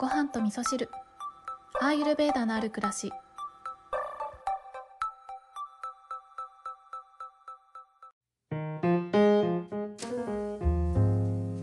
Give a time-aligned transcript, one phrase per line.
[0.00, 0.88] ご飯と味噌汁。
[1.78, 3.12] アーユルベーダのある暮らし。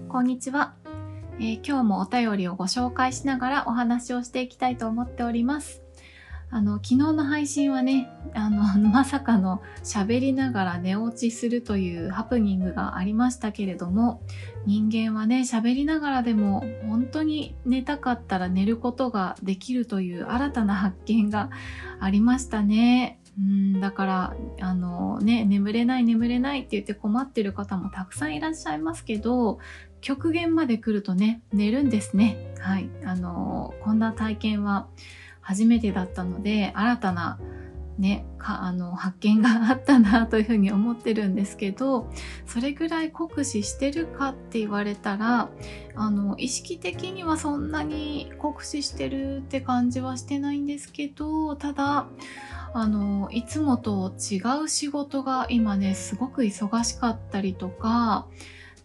[0.07, 0.75] こんにちは、
[1.39, 5.86] えー今日もお便りをご紹介しながらお話をしていきたいと思っております。
[6.49, 14.21] あの昨日の配信はねあの まさかの喋りながら寝落ちするというハプニングがありましたけれども
[14.65, 21.49] 人間はね喋りながらでも本当に寝たかったら寝ることができるという新たな発見が
[21.99, 23.19] ありましたね。
[23.39, 29.59] うんだからあのね眠れない眠れないって言って困ってる方もたくさんいらっしゃいますけど
[30.01, 32.55] 極限まで来るとね寝るんですね。
[32.59, 34.87] はいあのこんな体験は
[35.47, 37.39] 初めてだったので新たな
[37.97, 42.11] ね、かあの発見があったなというふうに思ってるんですけど
[42.45, 45.49] それぐらい酷使してるかって言われたら
[45.95, 52.05] あの意識的にはそんなに酷使してるって感じはしてないんですけどただ
[52.73, 58.27] あのいつもと違う仕事が今ねすごく忙しかったりとか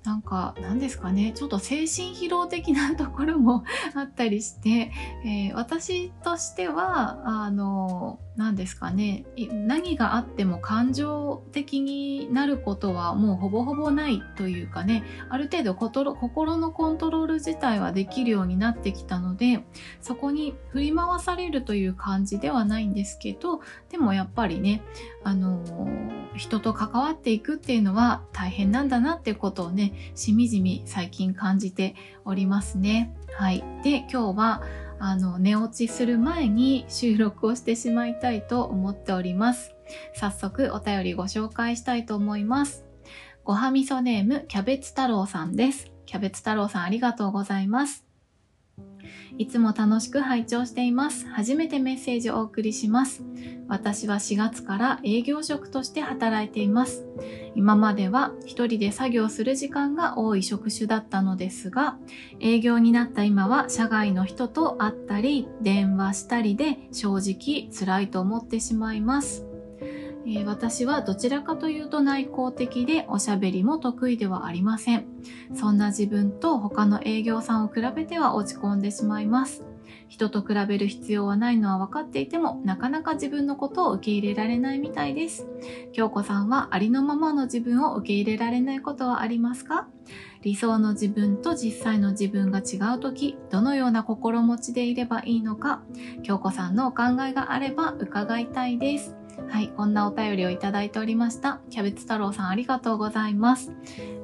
[0.04, 1.32] なんか何ですかね。
[1.34, 3.64] ちょっと精神疲労的なところも
[3.94, 4.90] あったりして、
[5.24, 19.64] えー私としてはあの何ですかね何があっても感情的になることはもうほぼほぼないというかねある程度心のコントロール自体はできるようになってきたので
[20.00, 23.60] そこに振り回されるという感じではないんですけど
[23.90, 24.82] でもやっぱりね
[25.24, 25.62] あの
[26.34, 31.94] 人と関わっていくっていうのは大変なんだなっていうことをねしみじみ最近感じて
[32.24, 33.14] おりますね。
[33.34, 33.64] はい。
[33.82, 34.62] で、今日は
[35.04, 39.74] あの寝落ちする前に収録をしてしまいたいと思っております。
[40.14, 42.84] 早速お便りご紹介したいと思います。
[43.42, 45.90] ごはみそネームキャベツ太郎さんです。
[46.06, 48.11] キャベツ太郎さんありがとうございます。
[49.38, 51.26] いつも楽しく拝聴しています。
[51.28, 53.22] 初めてメッセージをお送りします。
[53.68, 57.06] 私は4月から営業職として働いています。
[57.54, 61.96] 今までは一人で作業する時間が多い職種だったのですが、
[62.40, 69.51] 営業になった今は社外の人と会ったり、電話したりで正直辛いと思ってしまいます。
[70.24, 75.06] えー私はどちらかというと内向的でおしゃべりも得意ではありません。
[75.54, 79.64] そんな自分と他の営業さんを比べては落ち込んでしまいます。
[80.08, 85.46] 人と比べる必要はないのは分かっていても、なかなか自分のことを受け入れられないみたいです。
[85.92, 89.88] 京子さんはありのままの自分を受け入れられないことはありますか？
[90.42, 95.82] 理想の自分と実際の自分が違う時どのような心持ちでいればいいのか？
[96.22, 99.16] 京子さんのお考えがあれば伺いたいです
[99.48, 101.60] はいこんなお便りをいただいておりました。
[101.70, 103.72] キャベツ太郎さんありがとうございます、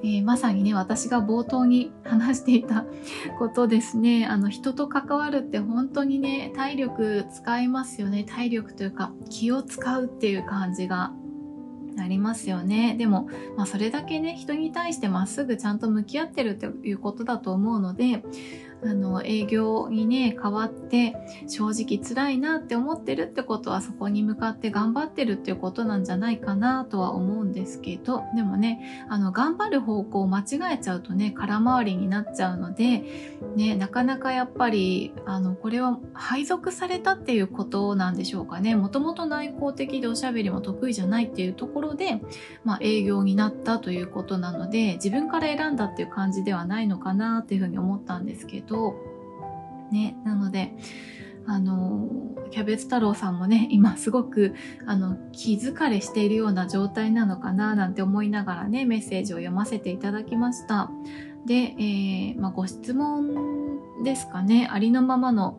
[0.03, 2.85] えーまさにね私が冒頭に話していた
[3.39, 4.27] ことですね。
[4.27, 8.25] あの人と関わるって本当にね体力使いますよね。
[8.25, 11.13] 体力というか気を使うっていう感じが
[12.01, 12.95] ありますよね。
[12.99, 18.23] でも、まあ、それだけね人に対してまっすぐちゃんと向き合ってるということだと思うので
[18.85, 21.15] あの営業にね変わって
[21.49, 33.03] 正直辛いなって思ってるってことはそこに向かって頑張ってるっていうことなんじゃないかなとは思うんですけどでもねあの頑張る方向を間違えちゃうとね空回りになっちゃうので
[33.57, 38.77] ねなかなかやっぱりあのこれは配属されたっていうことなんでしょうかね。
[38.77, 42.21] もともと内向的でおしゃべりも得意じゃないっていうところで、
[42.65, 48.68] まあ、営業になったということなので自分から選んだっていう感じではないのかなっていうふうに思ったんですけど
[49.91, 50.73] ねなので
[51.47, 52.09] あの
[52.51, 54.55] キャベツ太郎さんもね今すごく
[54.87, 60.91] あの気疲れしているような状態なのかななんて思いながらねメッセージを読ませていただきました。
[61.47, 65.59] で、えーまあ、ご質問ですかねありのままの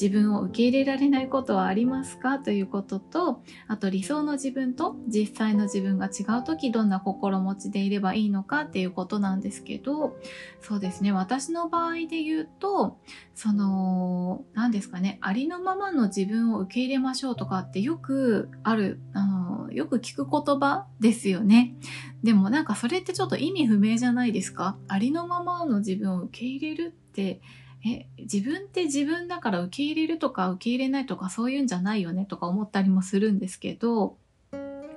[0.00, 2.38] 自分を受け入れられないことはありますか？
[2.38, 8.62] ということとあと理想の自分と実際の自分が違う時どんな心持ちでいればいいのか？
[8.62, 10.16] っていうことなんですけど
[10.60, 11.12] そうですね。
[11.12, 12.98] 私の場合で言うと
[13.34, 15.18] その何ですかね？
[15.22, 21.74] ありのままの自分を受け入れましょうとかってよくあるあのよく聞く言葉ですよね。
[22.22, 24.76] でもなんかそれってちょっと意味不明じゃないですか？
[24.88, 27.40] ありのままの自分を受け入れるって
[27.86, 34.16] え自分って自分だから受け入れるとか受け入れないとかそういうんじゃないよねとか思ったりもするんですけど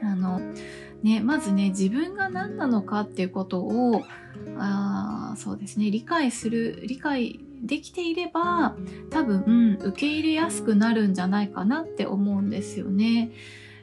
[0.01, 0.41] あの
[1.03, 4.03] ねまずね自分が何なのかっていうことを
[4.57, 8.75] あそうですね理解する理解できていれば
[9.09, 13.31] 多分、受け入れやすくなるんじゃないかなって思うんですよね。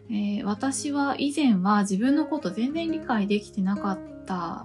[0.09, 4.16] えー、私は以前は自分のこと全然理解できてなかった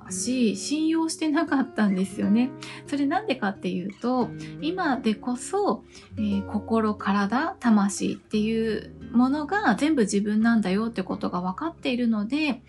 [0.09, 2.49] し信用してなかったんですよね。
[2.87, 4.29] それなんでかっていうと
[4.61, 5.83] 今でこそ、
[6.17, 12.61] えー、心体魂っていうものが全部自分なんだよってことが分かっているので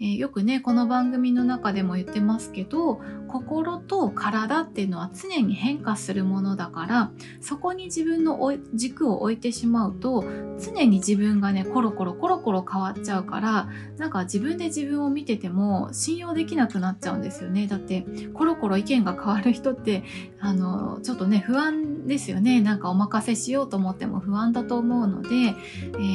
[0.00, 7.10] えー、よくねこの番組の中でも言ってますけど心と体っていうのは常に変化するものだから
[7.40, 10.24] そこに自分の軸を置いてしまうと
[10.58, 13.68] 常に自分がねコロコロコロコロ変わっちゃうから
[13.98, 17.66] なんか自分で自分を見てても信用できなくなっちゃうんですよね。
[17.66, 18.04] だって
[18.34, 20.02] コロコロ意見が変わる人って
[20.40, 22.60] あのちょっとね不安ですよね。
[22.60, 25.54] なんかお任せしようと思っても不安だと思うので、え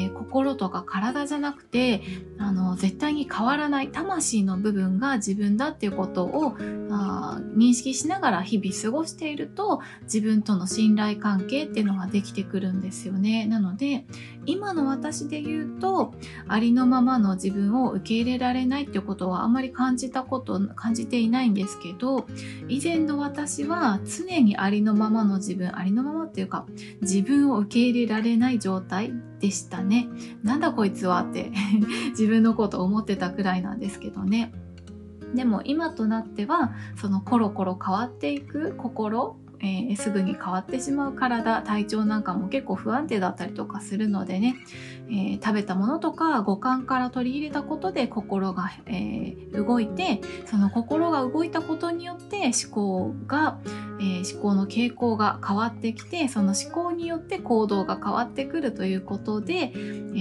[0.08, 2.02] ー、心とか体じゃなくて
[2.38, 6.56] あの絶対に変わらないない魂の部分が自分だっていうことを
[6.90, 13.46] あ認識しながら日々過ごしていると自分との信頼関係っていうのができてくるんですよね。
[13.46, 14.06] なので
[14.46, 16.14] 今の私で言うと
[16.48, 22.28] ありのままの自分を受け入れられないってことはあまり感じたこと感じていないんですけど
[22.70, 26.66] 以前の私は常にありのままの自分ありのままっていうか
[27.02, 30.08] 自分を受け入れられない状態でしたね。
[30.44, 31.52] なんだこいつはって
[32.12, 34.54] 自分のこと思ってたくらいなんですけどね。
[35.34, 44.56] でも今となってはそのコロコロ変わっていく心えー、すぐに変わってしまう体体調なんかも結構不安定だったりとかするのでね、
[45.10, 53.60] えー、食べたものとか五感から取り入れたことで心が、えー、動いてその心が動いたことによって思考が、
[54.00, 60.20] え思考の傾向が変わってきてその思考によって行動が変わってくるということで、え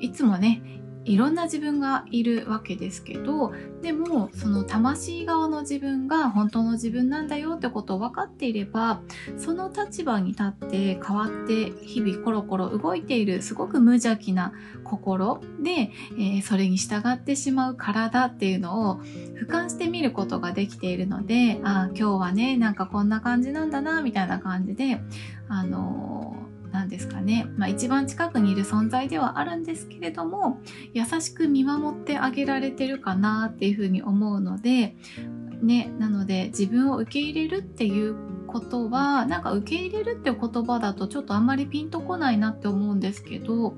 [0.00, 0.62] いつもね
[1.04, 3.52] いろんな自分がいるわけですけど
[3.82, 9.00] でもその魂側の自分が本当の自分なんだよってことを分かっていれば
[9.36, 14.52] その立場に立って変わって日々コロコロ動いているすごく無邪気な
[14.84, 25.00] 心で、えー、それに従ってしまう体っていうのを俯瞰してみることができているのでああ今日はねなんかこんな感じなんだなみたいな感じで
[25.48, 30.60] あのー何ですかね、まあ、一番近くにいる存在ではあるんですけれども
[30.94, 34.96] 優しく見守ってあげられてるかなっていうふうに思うので、
[35.62, 38.16] ね、なので自分を受け入れるっていう
[38.46, 43.74] ことはなんか受け入れるっていう言葉だとちょっとあんまりピンとこないなって思うんですけど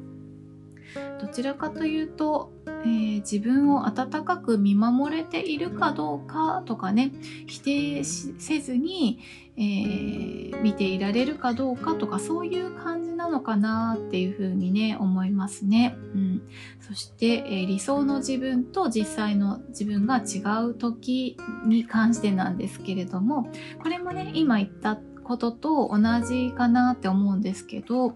[1.21, 7.13] どちらかというと、えー、自分を温かく見守れているかどうかとかね
[7.47, 9.19] 否定せずに、
[9.57, 15.97] えー、見ていられるかどうかとかそういう感じなのかなっていうふうにね思いますね。
[15.97, 16.43] うん、
[16.81, 21.37] そして、えー、理想の自分と実際の自分が違う時
[21.67, 23.51] に関してなんですけれども
[23.83, 28.15] これもね今言ったことと同じかなって思うんですけど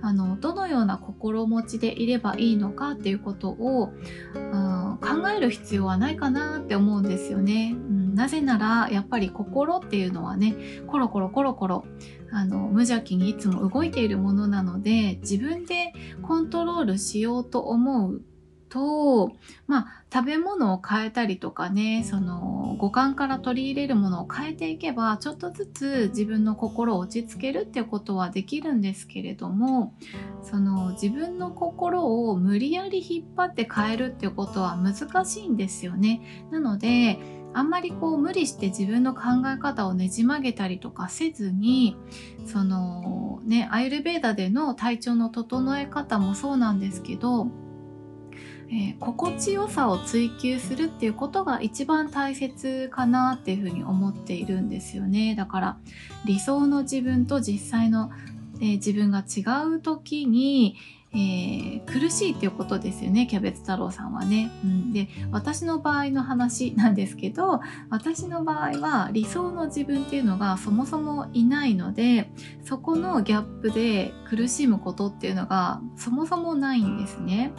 [0.00, 3.92] あのどのような心持ちでいればいいのかっていうことを、
[4.34, 7.74] うん、考える必要はないかなって思うんですよね。
[7.74, 10.54] うん、なぜならやっぱり心っていうのはね
[10.86, 11.84] コロコロコロコロ
[12.32, 15.92] あの無邪気にいつも動いているものなので自分で
[16.22, 18.22] コントロールしようと思う
[18.70, 19.32] と、
[19.66, 29.94] まあ、食べ物を変えたりとかね、その五感から取り入れるものを変えていけば、ちょっとずつ自分の心を落ち着けるってことはできるんですけれども、
[30.42, 36.46] その自分の心を無理やり引っ張って変えるってことは難しいんですよね。
[36.50, 37.18] なので、
[37.52, 39.22] あんまりこう無理して自分の考
[39.52, 41.96] え方をねじ曲げたりとかせずに
[42.46, 47.48] そのねアイルベーダでの体調の整え方もそうなんですけど
[48.68, 55.34] えー、心地よさを追求するっていうことが一番大切かなっていうふうに思っているんですよね。
[55.34, 55.76] だから
[56.24, 58.10] 理想の自分と実際の、
[58.60, 59.42] えー、自分が違
[59.76, 60.76] う時に、
[61.12, 63.26] えー、苦しいっていうことですよね。
[63.26, 72.30] キャベツ太郎さんはね、うん、で私の場合の話なんですけど私の場合は理想の自分っていうのがそもそもいないので
[72.62, 77.52] そこのギャップで苦しむことっていうのがそもそもないんですね。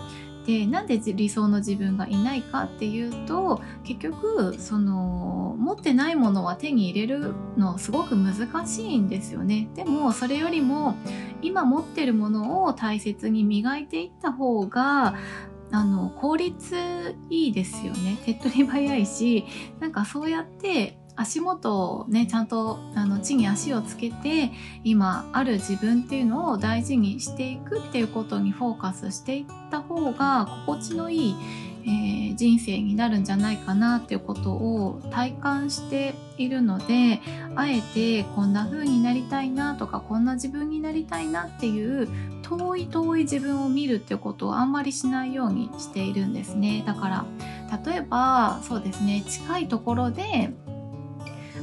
[0.45, 9.69] でなんで理想の自分がいないかっていうと結局その持ってないものは手に入れるのすごく難しいんですよね。
[9.75, 10.95] でもそれよりも
[11.41, 15.15] 今持ってるものを大切に磨いていった方が
[15.73, 18.17] あの効率いいですよね。
[18.25, 19.45] 手っ取り早いし
[19.79, 24.51] なんかそうやって足元をねちゃんとあの地に足をつけて
[24.83, 31.35] 今ある自分っていうのを大事にしていくっていうことにフォーカスしていった方が心地のいい、
[31.83, 37.21] えー、人生になるんじゃないかなっていうことを体感しているので
[37.55, 42.07] あえてこんな風になりたいなとかこんな自分になりたいなっていう
[42.41, 46.83] 遠い遠い自分を見るってことをあんまりしないようにしているんですね。
[46.85, 47.25] だから
[47.85, 50.53] 例えばそうですね近いところで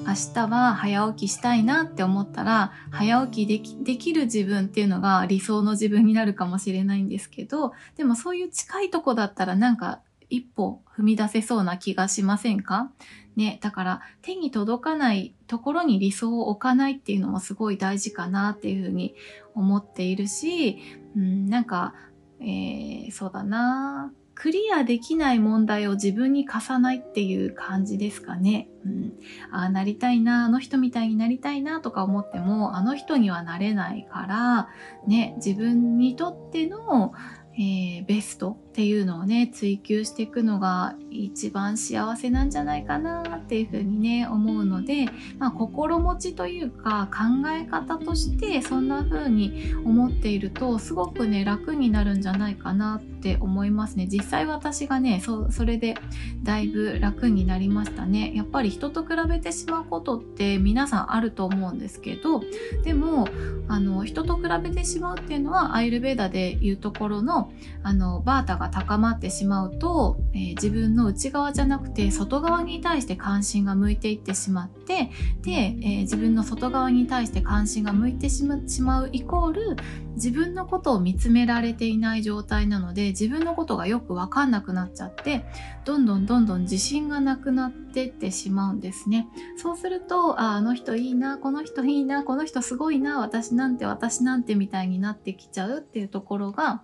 [0.09, 10.00] 明日は早起きしたいなって思ったら早起きできできる自分っていうのが理想の自分になるかもしれないんですけどでもそういう近いとこだったらなんか
[10.31, 12.91] 一歩踏み出せそうな気がしませんか？
[13.37, 19.15] ね、だから手に届かないところに理想を置かないっていうのもすごい大事かなっていうふうに
[19.55, 20.79] 思っているし、
[21.17, 21.95] うん、なんか、
[22.41, 24.12] えー、そうだな。
[24.40, 28.68] クリアできない問題を自分に課さないっていう感じですかね。
[28.87, 29.12] うん、
[29.50, 34.68] ああなりたいな、あの人みたいになりたいなとか思っても、あの人にはなれないから、
[35.09, 37.12] ね、自分にとっての、
[37.61, 45.07] えー、ベストっていうのをね追求していくのが一番幸せなんじゃないかなっていうふうにね思うので、
[45.40, 54.06] まあ、心持ちというか考え方としてそんな風に思っているとすごくね楽になるんじゃないかなってって思いますね。
[54.06, 55.96] 実際私がねそそれで
[56.42, 58.32] だいぶ楽になりましたね。
[58.34, 62.42] やっぱり人と比べてしまうことって皆さんあると思うんですけど
[62.84, 63.28] でも
[63.68, 75.10] あの人と比べてしまうっていうのはアイルベーダでいうところのあのバータが高まってしまうと、えー、自分の内側じゃなくて外側に対して関心が向いていってしまって
[75.42, 79.76] で、えー、自分の外側に対して関心が向いてしまうイコール
[80.18, 85.44] 自分のことを見つめられていない状態なので自分のことがよく分かんなくなっちゃって
[85.84, 89.28] どんどんどんどん自信がなくなってってしまうんですね。
[89.56, 96.82] そうするとああの人いいなこの人いいなこの人すごいな私なんて私なんてみたいになってきちゃうっていうところが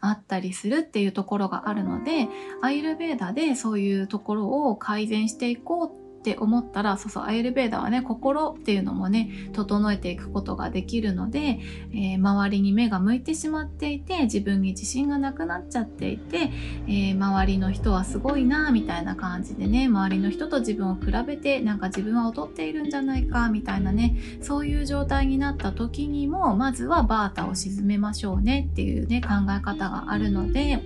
[0.00, 2.28] あったりするっていうところがあるので
[2.62, 11.60] アイルベーダでそういうところを改善していこうってって思ったらそうそうアイルベーダはね心っていうのもね整えていくことができるので、
[11.92, 16.50] えー、周りに目が向いてしまっていて自分に自信がなくなっちゃっていて、
[16.88, 30.82] えー、周りの人はすごいなみたいな感じでね周りの人と自分を比べてなんか自分は劣っているんじゃないかみたいなねそういう状態になった時にもまずはバータを沈めましょうねっていうね考え方があるので、え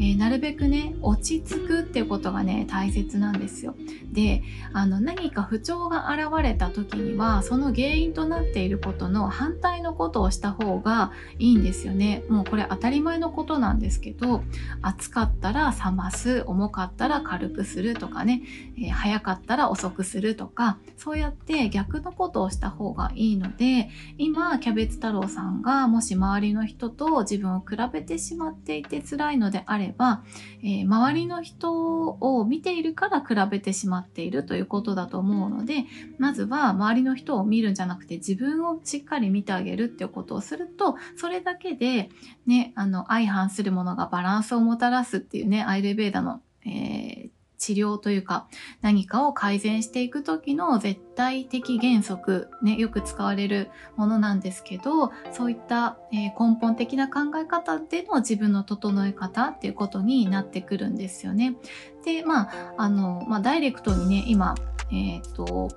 [0.00, 3.74] ー、なるべくね落ち着くっていうことがね大切なんですよ。
[4.12, 4.42] で
[4.78, 12.22] あの何か不調が現れた時にはその原因となっていることの反対のことをした方がいいんですよね。
[12.28, 14.44] もうこれ当たり前のことなんですけど
[14.80, 18.42] 暑かったら冷ます重かったら軽くするとかね、
[18.76, 30.22] えー、早かったら遅くするとかそうやって逆のことをした方がいいので今キャベツ太郎さんがもし周りの人と自分を比べてしまっていて辛いのであれば、
[30.62, 35.84] えー、周りの人を見ているから比べてしまっているということだと思うので
[36.18, 42.10] まずは周りの人を見るんじゃなくて自分をしっかり見てあげるっていうことをするとそれだけで
[42.46, 48.48] ねあの相反するものがバランスをもたらすっていうねアイルベーダの、えー、治療というか
[48.80, 61.56] 何かを改善していく時の絶対的原則、ね、よく使われるものなんですけどそういった、根本的な考え方での自分の整え方っていうことになってくるんですよね。
[62.04, 64.54] でまああの、まあ、ダイレクトにね今、
[64.90, 65.68] えっ、ー、と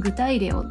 [0.00, 0.64] 具体例を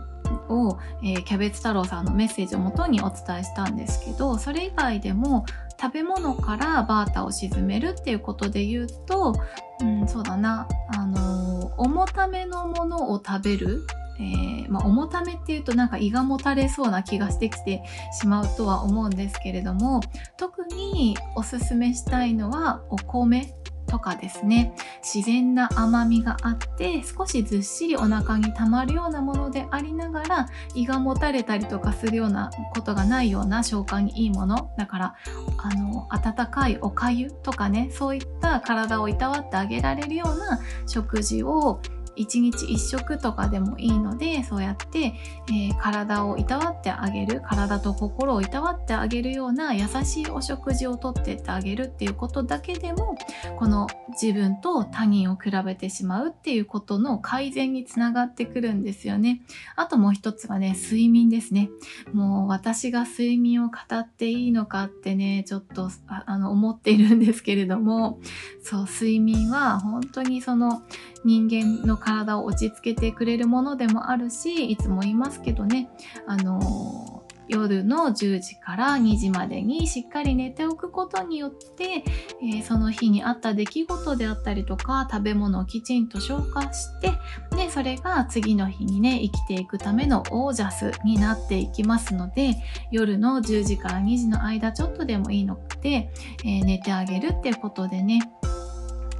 [0.51, 5.45] を、えー、キャベツ太郎さんのメッセージをもとにお伝えしたんですけどそれ以外でも
[5.79, 9.33] 食べ物からバータを沈めるっていうことで言うと、
[9.81, 13.85] うん、そうだな、あのー、重ためのものを食べる
[14.19, 17.81] えー、まあ、重ためっていうとなんか胃がもたれそうな気がしてきて
[18.19, 20.01] しまうとは思うんですけれども
[20.37, 23.55] 特におすすめしたいのはお米。
[23.91, 24.73] とかですね。
[25.03, 34.71] 自然な甘みがあって少しずっしりお腹にたまるようなものでありながら胃がもたれたりとかするようなことがないような消化にいいもの。
[34.77, 35.15] だから
[35.57, 41.81] あの温かいおかゆとかねそういった体をいたわってあげられるような食事を
[42.17, 45.13] 1日1食とかでもいいのでそうやって、
[45.49, 53.17] えー、体をいたわってあげる体と心をいたわってあげるような優しいお食事をとってってあげるっていうことだけでも
[53.57, 59.41] この自分と他人を比べてしまうっていうことの改善につながってくるんですよね。
[59.75, 61.69] あともう一つはね睡眠ですね。
[62.13, 68.19] もう私が睡眠を語っていいのかってねちょっとあの思っているんですけれども
[68.63, 70.83] そう睡眠は本当にその
[71.23, 75.89] 人間の体を落ち着けてくれるものでもあるしいつも言いますけどね
[76.27, 82.03] あの夜の10時から2時までにしっかり寝ておくことによって、
[82.41, 87.11] えー、その日にあった出来事であったりとか食べ物をきちんと消化して
[87.55, 92.55] でそれが次の日にね生きていくためのオージャスになっていきますので
[92.89, 96.09] 夜の10時から2時の間ちょっとでもいいので、
[96.45, 98.21] えー、寝てあげるっていうことでね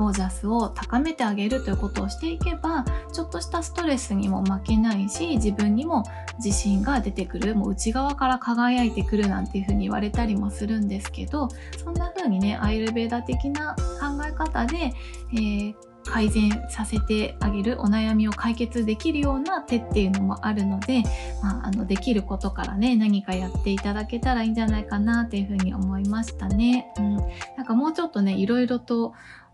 [0.03, 6.03] オージャスを高めてあげるということをしていけばちょっとしたストレスにも負けないし自分にも
[6.43, 11.50] 自信が出てくるもう内側から輝いてくるなんていうふうに言われたりもするんですけど
[11.84, 14.93] そんな風にねアイルベーダ的な考え方で、
[15.34, 21.03] えー改善させてあげるお悩みを解決できるような手っていうのもあるので、
[21.41, 26.91] まあ、あのできることからね何かやっていただけたらいいんじゃないかなっていうふうに思いましたね。
[26.98, 27.15] うん、
[27.58, 29.13] なんかもうちょっとねいろいろと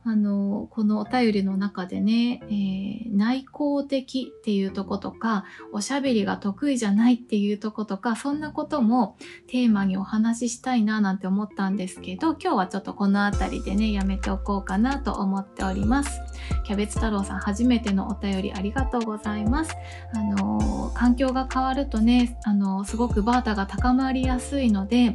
[0.09, 16.21] あの、このお便りの中でね、えー、内向的っていうとことか、おしゃべりが得意じゃないっていうとことか、そんなこともテーマにお話ししたいななんて思ったんですけど、今日はちょっとこの辺りでね、やめておこうかなと思っております。
[16.63, 19.75] キャベツ太郎さん、初めてのお便りありがとうございます。
[20.13, 25.11] あの、環境が変わるとね、あの、すごくバータが高まりやすいので、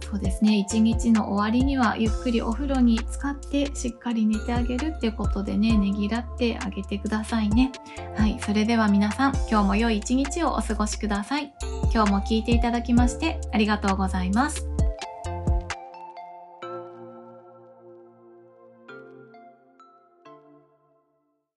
[0.00, 0.58] そうですね。
[0.58, 7.72] 一日の終わりにはゆっくりお風呂に浸かってしっかり寝てあげるっていうことでねねぎらってあげてくださいね。
[8.16, 8.38] はい。
[8.40, 11.52] それでは皆さん今日も良い一日をお過ごしください。
[11.92, 14.75] 今日も聴いていただきましてありがとうございます。